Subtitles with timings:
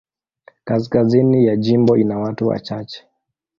[0.63, 3.03] Kaskazini ya jimbo ina watu wachache.